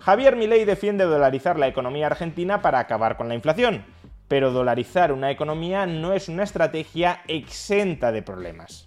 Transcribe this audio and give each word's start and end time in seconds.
Javier 0.00 0.34
Milei 0.34 0.64
defiende 0.64 1.04
dolarizar 1.04 1.58
la 1.58 1.68
economía 1.68 2.06
argentina 2.06 2.62
para 2.62 2.78
acabar 2.78 3.18
con 3.18 3.28
la 3.28 3.34
inflación. 3.34 3.84
Pero 4.28 4.50
dolarizar 4.50 5.12
una 5.12 5.30
economía 5.30 5.84
no 5.86 6.14
es 6.14 6.28
una 6.28 6.44
estrategia 6.44 7.20
exenta 7.28 8.10
de 8.10 8.22
problemas. 8.22 8.86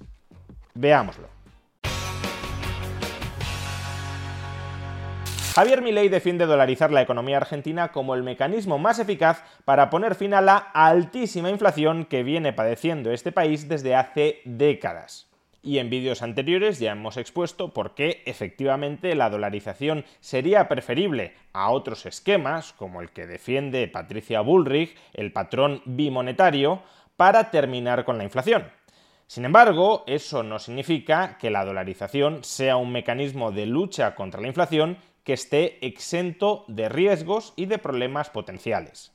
Veámoslo. 0.73 1.27
Javier 5.53 5.83
Milei 5.83 6.09
defiende 6.09 6.47
dolarizar 6.47 6.91
la 6.91 7.03
economía 7.03 7.37
argentina 7.37 7.91
como 7.91 8.15
el 8.15 8.23
mecanismo 8.23 8.79
más 8.79 8.97
eficaz 8.97 9.43
para 9.65 9.91
poner 9.91 10.15
fin 10.15 10.33
a 10.33 10.41
la 10.41 10.57
altísima 10.57 11.51
inflación 11.51 12.05
que 12.05 12.23
viene 12.23 12.53
padeciendo 12.53 13.11
este 13.11 13.31
país 13.31 13.69
desde 13.69 13.93
hace 13.95 14.41
décadas. 14.45 15.32
Y 15.65 15.77
en 15.77 15.89
vídeos 15.89 16.21
anteriores 16.21 16.79
ya 16.79 16.91
hemos 16.91 17.15
expuesto 17.15 17.73
por 17.73 17.95
qué 17.95 18.21
efectivamente 18.25 19.15
la 19.15 19.29
dolarización 19.29 20.03
sería 20.19 20.67
preferible 20.67 21.33
a 21.53 21.71
otros 21.71 22.05
esquemas, 22.05 22.73
como 22.73 23.01
el 23.01 23.11
que 23.11 23.25
defiende 23.25 23.87
Patricia 23.87 24.41
Bullrich, 24.41 24.93
el 25.13 25.31
patrón 25.31 25.81
bimonetario, 25.85 26.83
para 27.15 27.49
terminar 27.49 28.03
con 28.03 28.17
la 28.17 28.25
inflación. 28.25 28.69
Sin 29.25 29.45
embargo, 29.45 30.03
eso 30.05 30.43
no 30.43 30.59
significa 30.59 31.37
que 31.37 31.49
la 31.49 31.63
dolarización 31.63 32.43
sea 32.43 32.75
un 32.75 32.91
mecanismo 32.91 33.53
de 33.53 33.65
lucha 33.65 34.15
contra 34.15 34.41
la 34.41 34.47
inflación 34.47 34.97
que 35.23 35.31
esté 35.31 35.85
exento 35.87 36.65
de 36.67 36.89
riesgos 36.89 37.53
y 37.55 37.67
de 37.67 37.77
problemas 37.77 38.29
potenciales. 38.29 39.12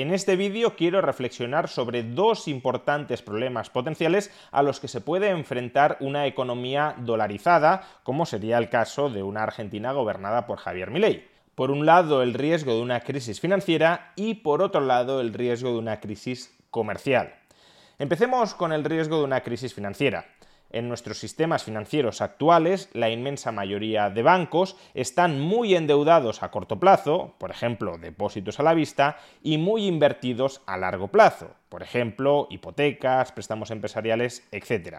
En 0.00 0.14
este 0.14 0.34
vídeo 0.34 0.76
quiero 0.76 1.02
reflexionar 1.02 1.68
sobre 1.68 2.02
dos 2.02 2.48
importantes 2.48 3.20
problemas 3.20 3.68
potenciales 3.68 4.30
a 4.50 4.62
los 4.62 4.80
que 4.80 4.88
se 4.88 5.02
puede 5.02 5.28
enfrentar 5.28 5.98
una 6.00 6.26
economía 6.26 6.94
dolarizada, 7.00 7.82
como 8.02 8.24
sería 8.24 8.56
el 8.56 8.70
caso 8.70 9.10
de 9.10 9.22
una 9.22 9.42
Argentina 9.42 9.92
gobernada 9.92 10.46
por 10.46 10.56
Javier 10.56 10.90
Milei. 10.90 11.28
Por 11.54 11.70
un 11.70 11.84
lado, 11.84 12.22
el 12.22 12.32
riesgo 12.32 12.72
de 12.72 12.80
una 12.80 13.00
crisis 13.00 13.40
financiera 13.40 14.14
y 14.16 14.36
por 14.36 14.62
otro 14.62 14.80
lado, 14.80 15.20
el 15.20 15.34
riesgo 15.34 15.72
de 15.72 15.78
una 15.80 16.00
crisis 16.00 16.56
comercial. 16.70 17.34
Empecemos 17.98 18.54
con 18.54 18.72
el 18.72 18.84
riesgo 18.84 19.18
de 19.18 19.24
una 19.24 19.42
crisis 19.42 19.74
financiera. 19.74 20.24
En 20.70 20.88
nuestros 20.88 21.18
sistemas 21.18 21.64
financieros 21.64 22.20
actuales, 22.20 22.88
la 22.92 23.10
inmensa 23.10 23.50
mayoría 23.50 24.08
de 24.08 24.22
bancos 24.22 24.76
están 24.94 25.40
muy 25.40 25.74
endeudados 25.74 26.44
a 26.44 26.50
corto 26.52 26.78
plazo, 26.78 27.34
por 27.38 27.50
ejemplo, 27.50 27.98
depósitos 27.98 28.60
a 28.60 28.62
la 28.62 28.74
vista, 28.74 29.18
y 29.42 29.58
muy 29.58 29.86
invertidos 29.86 30.62
a 30.66 30.76
largo 30.76 31.08
plazo, 31.08 31.50
por 31.68 31.82
ejemplo, 31.82 32.46
hipotecas, 32.50 33.32
préstamos 33.32 33.72
empresariales, 33.72 34.46
etc. 34.52 34.98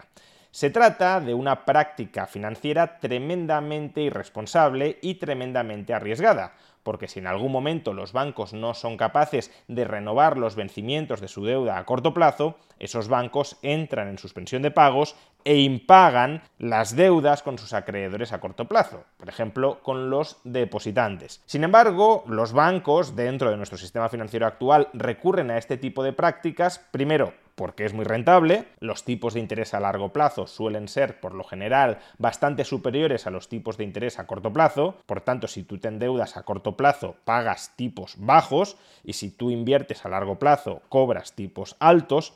Se 0.54 0.68
trata 0.68 1.18
de 1.20 1.32
una 1.32 1.64
práctica 1.64 2.26
financiera 2.26 2.98
tremendamente 2.98 4.02
irresponsable 4.02 4.98
y 5.00 5.14
tremendamente 5.14 5.94
arriesgada, 5.94 6.52
porque 6.82 7.08
si 7.08 7.20
en 7.20 7.26
algún 7.26 7.50
momento 7.50 7.94
los 7.94 8.12
bancos 8.12 8.52
no 8.52 8.74
son 8.74 8.98
capaces 8.98 9.50
de 9.66 9.84
renovar 9.84 10.36
los 10.36 10.54
vencimientos 10.54 11.22
de 11.22 11.28
su 11.28 11.46
deuda 11.46 11.78
a 11.78 11.86
corto 11.86 12.12
plazo, 12.12 12.58
esos 12.78 13.08
bancos 13.08 13.56
entran 13.62 14.08
en 14.08 14.18
suspensión 14.18 14.60
de 14.60 14.70
pagos 14.70 15.16
e 15.44 15.56
impagan 15.56 16.42
las 16.58 16.96
deudas 16.96 17.42
con 17.42 17.56
sus 17.56 17.72
acreedores 17.72 18.34
a 18.34 18.40
corto 18.40 18.68
plazo, 18.68 19.04
por 19.16 19.30
ejemplo, 19.30 19.80
con 19.82 20.10
los 20.10 20.38
depositantes. 20.44 21.40
Sin 21.46 21.64
embargo, 21.64 22.24
los 22.26 22.52
bancos 22.52 23.16
dentro 23.16 23.50
de 23.50 23.56
nuestro 23.56 23.78
sistema 23.78 24.10
financiero 24.10 24.46
actual 24.46 24.88
recurren 24.92 25.50
a 25.50 25.56
este 25.56 25.78
tipo 25.78 26.04
de 26.04 26.12
prácticas, 26.12 26.78
primero, 26.90 27.32
porque 27.62 27.84
es 27.84 27.94
muy 27.94 28.04
rentable, 28.04 28.64
los 28.80 29.04
tipos 29.04 29.34
de 29.34 29.38
interés 29.38 29.72
a 29.72 29.78
largo 29.78 30.12
plazo 30.12 30.48
suelen 30.48 30.88
ser, 30.88 31.20
por 31.20 31.32
lo 31.32 31.44
general, 31.44 32.00
bastante 32.18 32.64
superiores 32.64 33.28
a 33.28 33.30
los 33.30 33.48
tipos 33.48 33.76
de 33.76 33.84
interés 33.84 34.18
a 34.18 34.26
corto 34.26 34.52
plazo, 34.52 34.96
por 35.06 35.20
tanto, 35.20 35.46
si 35.46 35.62
tú 35.62 35.78
te 35.78 35.86
endeudas 35.86 36.36
a 36.36 36.42
corto 36.42 36.76
plazo, 36.76 37.14
pagas 37.24 37.76
tipos 37.76 38.16
bajos, 38.18 38.76
y 39.04 39.12
si 39.12 39.30
tú 39.30 39.52
inviertes 39.52 40.04
a 40.04 40.08
largo 40.08 40.40
plazo, 40.40 40.82
cobras 40.88 41.34
tipos 41.34 41.76
altos, 41.78 42.34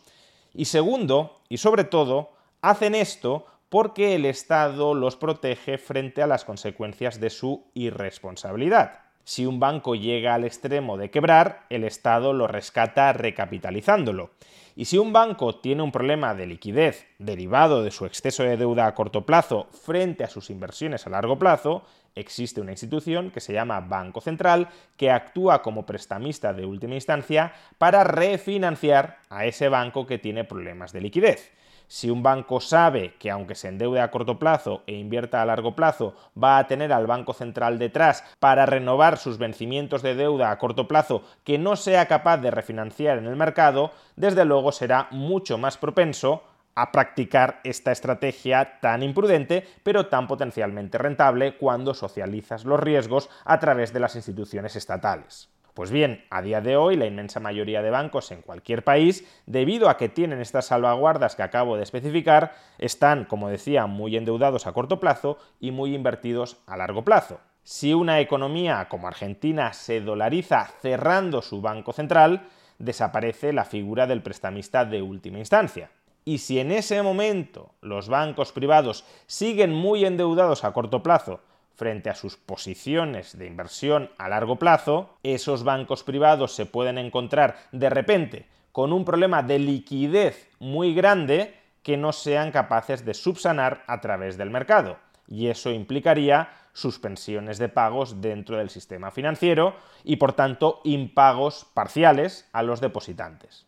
y 0.54 0.66
segundo, 0.66 1.41
y 1.48 1.59
sobre 1.59 1.82
todo, 1.82 2.31
hacen 2.62 2.94
esto 2.94 3.47
porque 3.69 4.15
el 4.15 4.26
Estado 4.26 4.94
los 4.94 5.16
protege 5.16 5.76
frente 5.76 6.22
a 6.22 6.28
las 6.28 6.44
consecuencias 6.44 7.19
de 7.19 7.31
su 7.31 7.65
irresponsabilidad. 7.75 9.06
Si 9.28 9.44
un 9.44 9.59
banco 9.59 9.97
llega 9.97 10.34
al 10.34 10.44
extremo 10.44 10.97
de 10.97 11.10
quebrar, 11.10 11.66
el 11.69 11.82
Estado 11.82 12.32
lo 12.32 12.47
rescata 12.47 13.12
recapitalizándolo. 13.12 14.31
Y 14.76 14.84
si 14.84 14.98
un 14.98 15.12
banco 15.12 15.56
tiene 15.56 15.82
un 15.82 15.91
problema 15.91 16.37
de 16.37 16.47
liquidez 16.47 17.09
derivado 17.19 17.82
de 17.82 17.91
su 17.91 18.06
exceso 18.06 18.44
de 18.44 18.56
deuda 18.56 18.86
a 18.86 18.94
corto 18.94 19.26
plazo 19.26 19.66
frente 19.72 20.22
a 20.22 20.28
sus 20.28 20.48
inversiones 20.48 21.09
a 21.09 21.10
largo 21.10 21.41
plazo, 21.41 21.82
existe 22.15 22.60
una 22.60 22.70
institución 22.70 23.32
que 23.32 23.41
se 23.41 23.53
llama 23.53 23.81
Banco 23.81 24.20
Central 24.20 24.69
que 24.97 25.10
actúa 25.10 25.60
como 25.60 25.86
prestamista 25.86 26.53
de 26.53 26.65
última 26.65 26.94
instancia 26.94 27.53
para 27.78 28.04
refinanciar 28.04 29.19
a 29.28 29.44
ese 29.44 29.69
banco 29.69 30.06
que 30.06 30.19
tiene 30.19 30.44
problemas 30.44 30.92
de 30.92 31.00
liquidez. 31.00 31.50
Si 31.88 32.10
un 32.10 32.22
banco 32.22 32.60
sabe 32.60 33.14
que 33.19 33.30
aunque 33.30 33.54
se 33.54 33.69
endeude 33.69 34.00
a 34.00 34.10
corto 34.10 34.38
plazo 34.38 34.82
e 34.86 34.94
invierta 34.94 35.41
a 35.41 35.47
largo 35.47 35.76
plazo, 35.76 36.14
va 36.41 36.58
a 36.58 36.66
tener 36.66 36.92
al 36.92 37.06
Banco 37.06 37.32
Central 37.32 37.78
detrás 37.78 38.24
para 38.41 38.66
renovar 38.66 39.19
sus 39.19 39.38
vencimientos 39.38 40.02
de 40.02 40.14
deuda 40.14 40.50
a 40.50 40.58
corto 40.58 40.88
plazo 40.88 41.22
que 41.44 41.58
no 41.58 41.76
sea 41.76 42.06
capaz 42.06 42.38
de 42.38 42.50
refinanciar 42.50 43.19
en 43.19 43.26
el 43.26 43.36
mercado, 43.36 43.92
desde 44.16 44.44
luego 44.44 44.72
será 44.72 45.08
mucho 45.10 45.58
más 45.58 45.76
propenso 45.76 46.42
a 46.74 46.92
practicar 46.92 47.60
esta 47.64 47.91
estrategia 47.91 48.78
tan 48.80 49.03
imprudente, 49.03 49.66
pero 49.82 50.06
tan 50.06 50.26
potencialmente 50.26 50.98
rentable 50.98 51.56
cuando 51.56 51.94
socializas 51.94 52.64
los 52.64 52.78
riesgos 52.78 53.30
a 53.44 53.58
través 53.58 53.92
de 53.92 54.00
las 54.00 54.14
instituciones 54.14 54.76
estatales. 54.76 55.48
Pues 55.76 55.91
bien, 55.91 56.25
a 56.31 56.41
día 56.41 56.62
de 56.62 56.78
hoy 56.78 56.97
la 56.97 57.04
inmensa 57.04 57.38
mayoría 57.38 57.82
de 57.82 57.91
bancos 57.91 58.32
en 58.32 58.41
cualquier 58.41 58.82
país, 58.82 59.28
debido 59.44 59.91
a 59.91 59.98
que 59.98 60.09
tienen 60.09 60.41
estas 60.41 60.69
salvaguardas 60.69 61.37
que 61.37 61.42
acabo 61.42 61.76
de 61.76 61.82
especificar, 61.82 62.54
están, 62.78 63.26
como 63.26 63.50
decía, 63.50 63.86
muy 63.86 64.16
endeudados 64.16 64.66
a 64.66 64.72
corto 64.72 65.00
plazo 65.00 65.36
y 65.60 65.72
muy 65.72 65.94
invertidos 65.94 66.56
a 66.66 66.78
largo 66.78 67.04
plazo. 67.04 67.41
Si 67.62 67.92
una 67.92 68.20
economía 68.20 68.88
como 68.88 69.06
Argentina 69.06 69.75
se 69.75 70.00
dolariza 70.00 70.65
cerrando 70.81 71.42
su 71.42 71.60
banco 71.60 71.92
central, 71.92 72.48
desaparece 72.78 73.53
la 73.53 73.66
figura 73.66 74.06
del 74.06 74.22
prestamista 74.22 74.86
de 74.86 75.03
última 75.03 75.41
instancia. 75.41 75.91
Y 76.25 76.38
si 76.38 76.59
en 76.59 76.72
ese 76.72 77.03
momento 77.03 77.75
los 77.82 78.09
bancos 78.09 78.50
privados 78.50 79.04
siguen 79.26 79.75
muy 79.75 80.06
endeudados 80.06 80.65
a 80.65 80.72
corto 80.72 81.03
plazo, 81.03 81.41
frente 81.76 82.10
a 82.10 82.14
sus 82.14 82.37
posiciones 82.37 83.38
de 83.38 83.47
inversión 83.47 84.10
a 84.19 84.28
largo 84.28 84.56
plazo, 84.56 85.10
esos 85.22 85.62
bancos 85.62 86.03
privados 86.03 86.53
se 86.54 86.66
pueden 86.66 86.98
encontrar 86.98 87.56
de 87.70 87.91
repente 87.91 88.47
con 88.72 88.92
un 88.92 89.04
problema 89.04 89.42
de 89.42 89.59
liquidez 89.59 90.50
muy 90.59 90.94
grande 90.94 91.54
que 91.82 91.97
no 91.97 92.12
sean 92.12 92.50
capaces 92.50 93.04
de 93.04 93.15
subsanar 93.15 93.84
a 93.86 94.00
través 94.00 94.36
del 94.36 94.50
mercado. 94.50 94.98
Y 95.28 95.48
eso 95.48 95.70
implicaría 95.70 96.50
suspensiones 96.72 97.59
de 97.59 97.68
pagos 97.68 98.21
dentro 98.21 98.59
del 98.59 98.71
sistema 98.71 99.10
financiero 99.10 99.77
y 100.04 100.16
por 100.16 100.33
tanto 100.33 100.80
impagos 100.84 101.66
parciales 101.74 102.48
a 102.53 102.62
los 102.62 102.80
depositantes. 102.80 103.66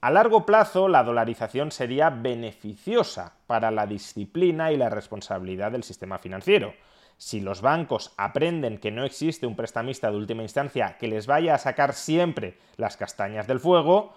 A 0.00 0.10
largo 0.10 0.46
plazo, 0.46 0.88
la 0.88 1.04
dolarización 1.04 1.70
sería 1.70 2.08
beneficiosa 2.08 3.34
para 3.46 3.70
la 3.70 3.86
disciplina 3.86 4.72
y 4.72 4.78
la 4.78 4.88
responsabilidad 4.88 5.72
del 5.72 5.82
sistema 5.82 6.16
financiero, 6.16 6.72
si 7.18 7.40
los 7.40 7.60
bancos 7.60 8.14
aprenden 8.16 8.78
que 8.78 8.90
no 8.90 9.04
existe 9.04 9.46
un 9.46 9.56
prestamista 9.56 10.10
de 10.10 10.16
última 10.16 10.42
instancia 10.42 10.96
que 10.98 11.06
les 11.06 11.26
vaya 11.26 11.54
a 11.54 11.58
sacar 11.58 11.92
siempre 11.92 12.56
las 12.78 12.96
castañas 12.96 13.46
del 13.46 13.60
fuego, 13.60 14.14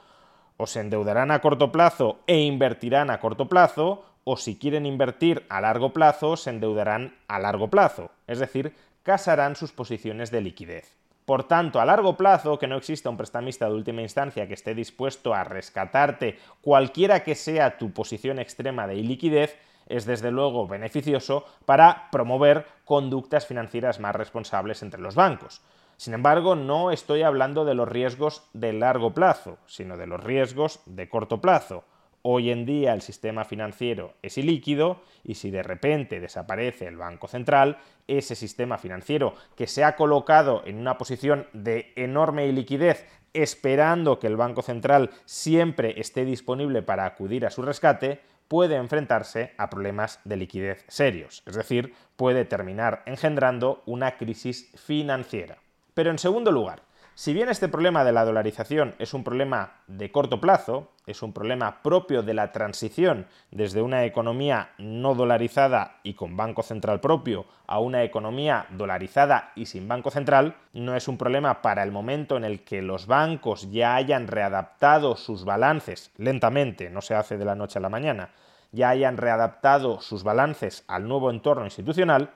o 0.56 0.68
se 0.68 0.80
endeudarán 0.80 1.32
a 1.32 1.42
corto 1.42 1.74
plazo 1.74 2.20
e 2.28 2.40
invertirán 2.40 3.10
a 3.10 3.20
corto 3.20 3.50
plazo, 3.50 4.06
o 4.24 4.38
si 4.38 4.58
quieren 4.58 4.86
invertir 4.86 5.46
a 5.50 5.60
largo 5.60 5.92
plazo, 5.92 6.38
se 6.38 6.52
endeudarán 6.52 7.14
a 7.28 7.40
largo 7.40 7.70
plazo, 7.70 8.10
es 8.26 8.40
decir, 8.40 8.74
casarán 9.04 9.58
sus 9.58 9.74
posiciones 9.74 10.32
de 10.32 10.40
liquidez. 10.40 10.96
Por 11.26 11.46
tanto, 11.46 11.80
a 11.80 11.86
largo 11.86 12.18
plazo, 12.18 12.60
que 12.60 12.68
no 12.68 12.76
exista 12.76 13.10
un 13.10 13.18
prestamista 13.18 13.68
de 13.68 13.76
última 13.76 14.02
instancia 14.02 14.48
que 14.48 14.54
esté 14.54 14.76
dispuesto 14.76 15.34
a 15.34 15.44
rescatarte 15.44 16.38
cualquiera 16.62 17.24
que 17.24 17.36
sea 17.36 17.78
tu 17.78 17.92
posición 17.94 18.40
extrema 18.40 18.88
de 18.88 18.96
iliquidez, 18.96 19.58
es 19.88 20.06
desde 20.06 20.32
luego 20.32 20.68
beneficioso 20.68 21.46
para 21.66 22.10
promover 22.12 22.66
conductas 22.86 23.46
financieras 23.46 24.00
más 24.00 24.16
responsables 24.16 24.82
entre 24.82 25.02
los 25.02 25.16
bancos. 25.16 25.62
Sin 25.98 26.14
embargo, 26.14 26.56
no 26.56 26.92
estoy 26.92 27.22
hablando 27.22 27.64
de 27.66 27.76
los 27.76 27.88
riesgos 27.88 28.50
de 28.54 28.74
largo 28.74 29.14
plazo, 29.14 29.58
sino 29.66 29.96
de 29.96 30.08
los 30.08 30.22
riesgos 30.22 30.82
de 30.86 31.08
corto 31.08 31.40
plazo. 31.40 31.84
Hoy 32.26 32.52
en 32.52 32.66
día 32.66 32.94
el 32.94 33.02
sistema 33.02 33.44
financiero 33.44 34.14
es 34.22 34.38
ilíquido 34.38 35.02
y 35.26 35.36
si 35.36 35.52
de 35.52 35.62
repente 35.62 36.22
desaparece 36.22 36.88
el 36.88 36.96
Banco 36.96 37.28
Central, 37.28 37.80
ese 38.08 38.36
sistema 38.36 38.78
financiero 38.78 39.36
que 39.58 39.68
se 39.68 39.84
ha 39.84 39.98
colocado 39.98 40.64
en 40.66 40.78
una 40.78 40.98
posición 40.98 41.48
de 41.52 41.92
enorme 41.98 42.48
iliquidez 42.48 43.06
esperando 43.34 44.20
que 44.20 44.28
el 44.28 44.38
Banco 44.38 44.62
Central 44.62 45.10
siempre 45.26 46.00
esté 46.00 46.24
disponible 46.24 46.82
para 46.82 47.06
acudir 47.06 47.46
a 47.46 47.50
su 47.50 47.62
rescate, 47.62 48.22
puede 48.48 48.78
enfrentarse 48.78 49.52
a 49.58 49.70
problemas 49.70 50.22
de 50.24 50.38
liquidez 50.38 50.86
serios, 50.88 51.44
es 51.46 51.56
decir, 51.56 51.94
puede 52.16 52.46
terminar 52.46 53.04
engendrando 53.06 53.84
una 53.86 54.16
crisis 54.16 54.72
financiera. 54.78 55.58
Pero 55.94 56.10
en 56.10 56.20
segundo 56.20 56.54
lugar, 56.54 56.84
si 57.16 57.32
bien 57.32 57.48
este 57.48 57.68
problema 57.68 58.04
de 58.04 58.12
la 58.12 58.26
dolarización 58.26 58.96
es 58.98 59.14
un 59.14 59.24
problema 59.24 59.74
de 59.86 60.12
corto 60.12 60.42
plazo, 60.42 60.90
es 61.06 61.22
un 61.22 61.32
problema 61.32 61.84
propio 61.84 62.24
de 62.24 62.34
la 62.34 62.52
transición 62.52 63.28
desde 63.52 63.84
una 63.84 64.04
economía 64.06 64.72
no 64.80 65.14
dolarizada 65.14 66.00
y 66.02 66.16
con 66.16 66.36
banco 66.36 66.64
central 66.64 67.02
propio 67.02 67.46
a 67.68 67.80
una 67.80 68.04
economía 68.04 68.66
dolarizada 68.72 69.52
y 69.56 69.68
sin 69.68 69.88
banco 69.88 70.10
central, 70.10 70.56
no 70.74 70.96
es 70.96 71.08
un 71.08 71.20
problema 71.20 71.62
para 71.62 71.84
el 71.84 71.92
momento 71.92 72.36
en 72.36 72.46
el 72.46 72.64
que 72.64 72.82
los 72.82 73.06
bancos 73.06 73.70
ya 73.72 73.94
hayan 73.94 74.28
readaptado 74.28 75.16
sus 75.16 75.46
balances 75.46 76.12
lentamente, 76.18 76.90
no 76.90 77.02
se 77.02 77.14
hace 77.14 77.38
de 77.38 77.46
la 77.46 77.56
noche 77.56 77.78
a 77.78 77.82
la 77.84 77.90
mañana, 77.90 78.32
ya 78.72 78.90
hayan 78.90 79.18
readaptado 79.18 80.02
sus 80.02 80.24
balances 80.24 80.84
al 80.88 81.08
nuevo 81.08 81.30
entorno 81.30 81.66
institucional, 81.66 82.32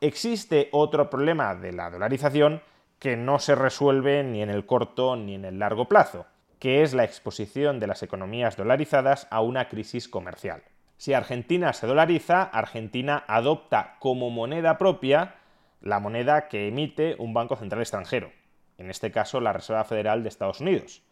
existe 0.00 0.70
otro 0.72 1.08
problema 1.08 1.54
de 1.54 1.72
la 1.72 1.88
dolarización 1.88 2.62
que 2.98 3.16
no 3.16 3.38
se 3.38 3.54
resuelve 3.54 4.24
ni 4.24 4.42
en 4.42 4.50
el 4.50 4.66
corto 4.66 5.16
ni 5.16 5.34
en 5.34 5.44
el 5.44 5.58
largo 5.58 5.88
plazo, 5.88 6.26
que 6.58 6.82
es 6.82 6.94
la 6.94 7.04
exposición 7.04 7.78
de 7.78 7.86
las 7.86 8.02
economías 8.02 8.56
dolarizadas 8.56 9.28
a 9.30 9.40
una 9.40 9.68
crisis 9.68 10.08
comercial. 10.08 10.62
Si 10.96 11.14
Argentina 11.14 11.72
se 11.72 11.86
dolariza, 11.86 12.42
Argentina 12.42 13.24
adopta 13.28 13.96
como 14.00 14.30
moneda 14.30 14.78
propia 14.78 15.36
la 15.80 16.00
moneda 16.00 16.48
que 16.48 16.66
emite 16.66 17.14
un 17.20 17.32
banco 17.32 17.54
central 17.54 17.82
extranjero, 17.82 18.32
en 18.78 18.90
este 18.90 19.12
caso 19.12 19.40
la 19.40 19.52
Reserva 19.52 19.84
Federal 19.84 20.24
de 20.24 20.28
Estados 20.28 20.60
Unidos. 20.60 21.02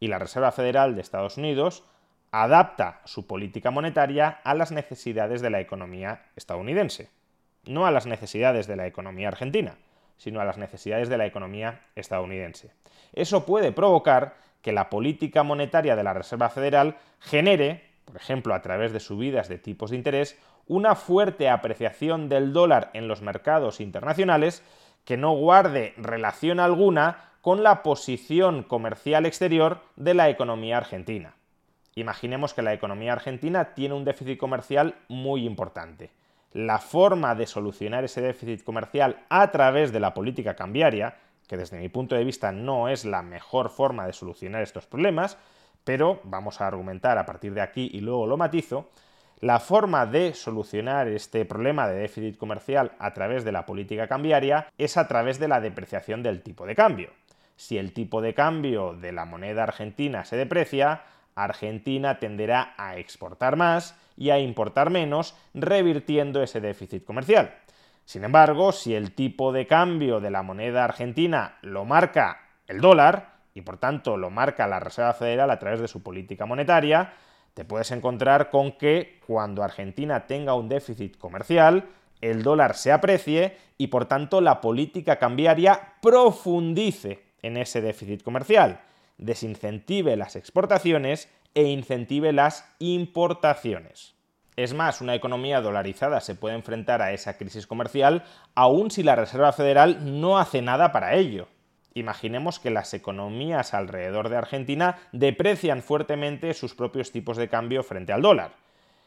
Y 0.00 0.08
la 0.08 0.18
Reserva 0.18 0.50
Federal 0.50 0.96
de 0.96 1.02
Estados 1.02 1.36
Unidos 1.36 1.84
adapta 2.32 3.00
su 3.04 3.28
política 3.28 3.70
monetaria 3.70 4.40
a 4.42 4.54
las 4.54 4.72
necesidades 4.72 5.40
de 5.40 5.50
la 5.50 5.60
economía 5.60 6.26
estadounidense, 6.34 7.10
no 7.64 7.86
a 7.86 7.92
las 7.92 8.06
necesidades 8.06 8.66
de 8.66 8.76
la 8.76 8.88
economía 8.88 9.28
argentina 9.28 9.76
sino 10.18 10.40
a 10.40 10.44
las 10.44 10.58
necesidades 10.58 11.08
de 11.08 11.16
la 11.16 11.26
economía 11.26 11.80
estadounidense. 11.94 12.70
Eso 13.14 13.46
puede 13.46 13.72
provocar 13.72 14.36
que 14.60 14.72
la 14.72 14.90
política 14.90 15.42
monetaria 15.42 15.96
de 15.96 16.02
la 16.02 16.12
Reserva 16.12 16.50
Federal 16.50 16.96
genere, 17.20 17.84
por 18.04 18.16
ejemplo, 18.16 18.54
a 18.54 18.60
través 18.60 18.92
de 18.92 19.00
subidas 19.00 19.48
de 19.48 19.58
tipos 19.58 19.90
de 19.90 19.96
interés, 19.96 20.38
una 20.66 20.94
fuerte 20.94 21.48
apreciación 21.48 22.28
del 22.28 22.52
dólar 22.52 22.90
en 22.92 23.08
los 23.08 23.22
mercados 23.22 23.80
internacionales 23.80 24.62
que 25.04 25.16
no 25.16 25.32
guarde 25.32 25.94
relación 25.96 26.60
alguna 26.60 27.30
con 27.40 27.62
la 27.62 27.82
posición 27.82 28.64
comercial 28.64 29.24
exterior 29.24 29.80
de 29.96 30.12
la 30.12 30.28
economía 30.28 30.76
argentina. 30.76 31.34
Imaginemos 31.94 32.52
que 32.52 32.62
la 32.62 32.74
economía 32.74 33.12
argentina 33.12 33.74
tiene 33.74 33.94
un 33.94 34.04
déficit 34.04 34.38
comercial 34.38 34.96
muy 35.08 35.46
importante 35.46 36.10
la 36.52 36.78
forma 36.78 37.34
de 37.34 37.46
solucionar 37.46 38.04
ese 38.04 38.20
déficit 38.20 38.62
comercial 38.64 39.24
a 39.28 39.50
través 39.50 39.92
de 39.92 40.00
la 40.00 40.14
política 40.14 40.56
cambiaria, 40.56 41.16
que 41.46 41.56
desde 41.56 41.78
mi 41.78 41.88
punto 41.88 42.14
de 42.14 42.24
vista 42.24 42.52
no 42.52 42.88
es 42.88 43.04
la 43.04 43.22
mejor 43.22 43.70
forma 43.70 44.06
de 44.06 44.12
solucionar 44.12 44.62
estos 44.62 44.86
problemas, 44.86 45.38
pero 45.84 46.20
vamos 46.24 46.60
a 46.60 46.66
argumentar 46.66 47.18
a 47.18 47.26
partir 47.26 47.54
de 47.54 47.60
aquí 47.60 47.90
y 47.92 48.00
luego 48.00 48.26
lo 48.26 48.36
matizo, 48.36 48.90
la 49.40 49.60
forma 49.60 50.04
de 50.04 50.34
solucionar 50.34 51.06
este 51.06 51.44
problema 51.44 51.88
de 51.88 52.00
déficit 52.00 52.36
comercial 52.36 52.92
a 52.98 53.14
través 53.14 53.44
de 53.44 53.52
la 53.52 53.66
política 53.66 54.08
cambiaria 54.08 54.66
es 54.78 54.96
a 54.96 55.06
través 55.06 55.38
de 55.38 55.46
la 55.46 55.60
depreciación 55.60 56.22
del 56.22 56.42
tipo 56.42 56.66
de 56.66 56.74
cambio. 56.74 57.12
Si 57.54 57.78
el 57.78 57.92
tipo 57.92 58.20
de 58.20 58.34
cambio 58.34 58.94
de 58.94 59.12
la 59.12 59.24
moneda 59.24 59.62
argentina 59.62 60.24
se 60.24 60.36
deprecia, 60.36 61.02
Argentina 61.36 62.18
tenderá 62.18 62.74
a 62.76 62.96
exportar 62.96 63.56
más 63.56 63.96
y 64.18 64.30
a 64.30 64.38
importar 64.38 64.90
menos, 64.90 65.36
revirtiendo 65.54 66.42
ese 66.42 66.60
déficit 66.60 67.04
comercial. 67.04 67.54
Sin 68.04 68.24
embargo, 68.24 68.72
si 68.72 68.94
el 68.94 69.14
tipo 69.14 69.52
de 69.52 69.66
cambio 69.66 70.18
de 70.20 70.30
la 70.30 70.42
moneda 70.42 70.84
argentina 70.84 71.56
lo 71.62 71.84
marca 71.84 72.40
el 72.66 72.80
dólar, 72.80 73.38
y 73.54 73.62
por 73.62 73.78
tanto 73.78 74.16
lo 74.16 74.30
marca 74.30 74.66
la 74.66 74.80
Reserva 74.80 75.14
Federal 75.14 75.50
a 75.50 75.58
través 75.58 75.80
de 75.80 75.88
su 75.88 76.02
política 76.02 76.46
monetaria, 76.46 77.12
te 77.54 77.64
puedes 77.64 77.90
encontrar 77.90 78.50
con 78.50 78.72
que 78.72 79.20
cuando 79.26 79.62
Argentina 79.62 80.26
tenga 80.26 80.54
un 80.54 80.68
déficit 80.68 81.16
comercial, 81.16 81.88
el 82.20 82.42
dólar 82.42 82.74
se 82.76 82.92
aprecie 82.92 83.56
y 83.76 83.88
por 83.88 84.06
tanto 84.06 84.40
la 84.40 84.60
política 84.60 85.16
cambiaria 85.16 85.94
profundice 86.00 87.22
en 87.42 87.56
ese 87.56 87.80
déficit 87.80 88.22
comercial, 88.22 88.80
desincentive 89.16 90.16
las 90.16 90.36
exportaciones 90.36 91.28
e 91.54 91.64
incentive 91.64 92.32
las 92.32 92.64
importaciones. 92.78 94.14
Es 94.56 94.74
más, 94.74 95.00
una 95.00 95.14
economía 95.14 95.60
dolarizada 95.60 96.20
se 96.20 96.34
puede 96.34 96.56
enfrentar 96.56 97.00
a 97.00 97.12
esa 97.12 97.36
crisis 97.36 97.66
comercial 97.66 98.24
aun 98.56 98.90
si 98.90 99.04
la 99.04 99.14
Reserva 99.14 99.52
Federal 99.52 100.20
no 100.20 100.38
hace 100.38 100.62
nada 100.62 100.90
para 100.90 101.14
ello. 101.14 101.46
Imaginemos 101.94 102.58
que 102.58 102.70
las 102.70 102.92
economías 102.92 103.72
alrededor 103.72 104.28
de 104.28 104.36
Argentina 104.36 104.98
deprecian 105.12 105.82
fuertemente 105.82 106.54
sus 106.54 106.74
propios 106.74 107.12
tipos 107.12 107.36
de 107.36 107.48
cambio 107.48 107.82
frente 107.82 108.12
al 108.12 108.22
dólar. 108.22 108.52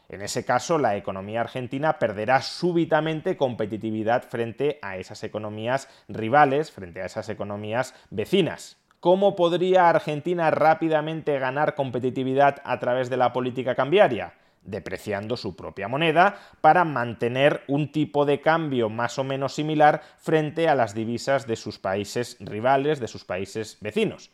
En 0.08 0.20
ese 0.20 0.44
caso, 0.44 0.78
la 0.78 0.96
economía 0.96 1.40
argentina 1.40 1.98
perderá 1.98 2.42
súbitamente 2.42 3.36
competitividad 3.36 4.24
frente 4.24 4.78
a 4.82 4.98
esas 4.98 5.24
economías 5.24 5.88
rivales, 6.08 6.70
frente 6.70 7.00
a 7.00 7.06
esas 7.06 7.28
economías 7.28 7.94
vecinas. 8.10 8.81
¿Cómo 9.02 9.34
podría 9.34 9.88
Argentina 9.88 10.52
rápidamente 10.52 11.36
ganar 11.40 11.74
competitividad 11.74 12.62
a 12.62 12.78
través 12.78 13.10
de 13.10 13.16
la 13.16 13.32
política 13.32 13.74
cambiaria? 13.74 14.34
depreciando 14.62 15.36
su 15.36 15.56
propia 15.56 15.88
moneda 15.88 16.36
para 16.60 16.84
mantener 16.84 17.64
un 17.66 17.90
tipo 17.90 18.24
de 18.24 18.40
cambio 18.40 18.90
más 18.90 19.18
o 19.18 19.24
menos 19.24 19.54
similar 19.54 20.02
frente 20.18 20.68
a 20.68 20.76
las 20.76 20.94
divisas 20.94 21.48
de 21.48 21.56
sus 21.56 21.80
países 21.80 22.36
rivales, 22.38 23.00
de 23.00 23.08
sus 23.08 23.24
países 23.24 23.76
vecinos. 23.80 24.30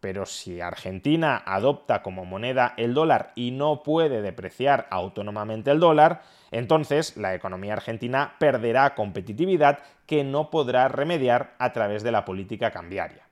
Pero 0.00 0.24
si 0.24 0.62
Argentina 0.62 1.42
adopta 1.44 2.02
como 2.02 2.24
moneda 2.24 2.72
el 2.78 2.94
dólar 2.94 3.32
y 3.34 3.50
no 3.50 3.82
puede 3.82 4.22
depreciar 4.22 4.86
autónomamente 4.88 5.70
el 5.70 5.78
dólar, 5.78 6.22
entonces 6.50 7.18
la 7.18 7.34
economía 7.34 7.74
argentina 7.74 8.36
perderá 8.38 8.94
competitividad 8.94 9.80
que 10.06 10.24
no 10.24 10.48
podrá 10.48 10.88
remediar 10.88 11.54
a 11.58 11.74
través 11.74 12.02
de 12.02 12.12
la 12.12 12.24
política 12.24 12.70
cambiaria. 12.70 13.25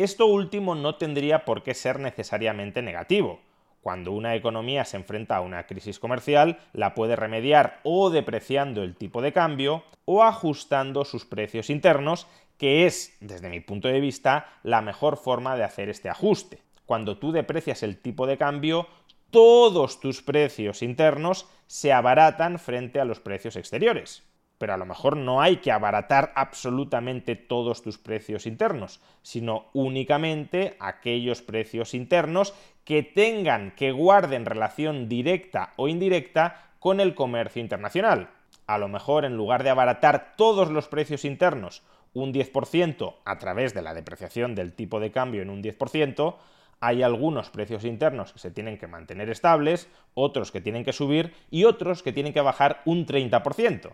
Esto 0.00 0.24
último 0.24 0.74
no 0.74 0.94
tendría 0.94 1.44
por 1.44 1.62
qué 1.62 1.74
ser 1.74 2.00
necesariamente 2.00 2.80
negativo. 2.80 3.42
Cuando 3.82 4.12
una 4.12 4.34
economía 4.34 4.86
se 4.86 4.96
enfrenta 4.96 5.36
a 5.36 5.42
una 5.42 5.66
crisis 5.66 5.98
comercial, 5.98 6.58
la 6.72 6.94
puede 6.94 7.16
remediar 7.16 7.80
o 7.82 8.08
depreciando 8.08 8.82
el 8.82 8.96
tipo 8.96 9.20
de 9.20 9.34
cambio 9.34 9.84
o 10.06 10.24
ajustando 10.24 11.04
sus 11.04 11.26
precios 11.26 11.68
internos, 11.68 12.26
que 12.56 12.86
es, 12.86 13.14
desde 13.20 13.50
mi 13.50 13.60
punto 13.60 13.88
de 13.88 14.00
vista, 14.00 14.46
la 14.62 14.80
mejor 14.80 15.18
forma 15.18 15.54
de 15.54 15.64
hacer 15.64 15.90
este 15.90 16.08
ajuste. 16.08 16.62
Cuando 16.86 17.18
tú 17.18 17.30
deprecias 17.30 17.82
el 17.82 18.00
tipo 18.00 18.26
de 18.26 18.38
cambio, 18.38 18.86
todos 19.30 20.00
tus 20.00 20.22
precios 20.22 20.80
internos 20.80 21.46
se 21.66 21.92
abaratan 21.92 22.58
frente 22.58 23.00
a 23.00 23.04
los 23.04 23.20
precios 23.20 23.54
exteriores 23.54 24.29
pero 24.60 24.74
a 24.74 24.76
lo 24.76 24.84
mejor 24.84 25.16
no 25.16 25.40
hay 25.40 25.56
que 25.56 25.72
abaratar 25.72 26.34
absolutamente 26.36 27.34
todos 27.34 27.80
tus 27.80 27.96
precios 27.96 28.44
internos, 28.44 29.00
sino 29.22 29.70
únicamente 29.72 30.76
aquellos 30.80 31.40
precios 31.40 31.94
internos 31.94 32.52
que 32.84 33.02
tengan, 33.02 33.70
que 33.70 33.90
guarden 33.90 34.44
relación 34.44 35.08
directa 35.08 35.72
o 35.76 35.88
indirecta 35.88 36.72
con 36.78 37.00
el 37.00 37.14
comercio 37.14 37.62
internacional. 37.62 38.28
A 38.66 38.76
lo 38.76 38.88
mejor 38.88 39.24
en 39.24 39.34
lugar 39.34 39.62
de 39.62 39.70
abaratar 39.70 40.34
todos 40.36 40.70
los 40.70 40.88
precios 40.88 41.24
internos 41.24 41.82
un 42.12 42.30
10% 42.30 43.14
a 43.24 43.38
través 43.38 43.72
de 43.72 43.80
la 43.80 43.94
depreciación 43.94 44.54
del 44.54 44.74
tipo 44.74 45.00
de 45.00 45.10
cambio 45.10 45.40
en 45.40 45.48
un 45.48 45.62
10%, 45.62 46.36
hay 46.80 47.02
algunos 47.02 47.48
precios 47.48 47.86
internos 47.86 48.34
que 48.34 48.38
se 48.40 48.50
tienen 48.50 48.76
que 48.76 48.88
mantener 48.88 49.30
estables, 49.30 49.88
otros 50.12 50.52
que 50.52 50.60
tienen 50.60 50.84
que 50.84 50.92
subir 50.92 51.32
y 51.50 51.64
otros 51.64 52.02
que 52.02 52.12
tienen 52.12 52.34
que 52.34 52.42
bajar 52.42 52.82
un 52.84 53.06
30%. 53.06 53.92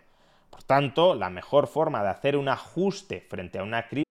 Por 0.51 0.63
tanto, 0.63 1.15
la 1.15 1.31
mejor 1.31 1.67
forma 1.67 2.03
de 2.03 2.09
hacer 2.09 2.37
un 2.37 2.49
ajuste 2.49 3.21
frente 3.29 3.59
a 3.59 3.63
una 3.63 3.87
crisis. 3.87 4.05